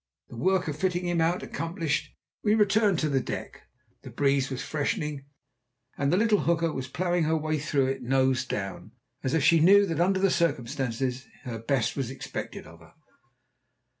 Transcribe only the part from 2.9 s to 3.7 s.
to the deck.